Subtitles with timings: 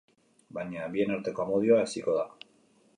[0.57, 2.29] Baina, bien arteko amodioa haziko da.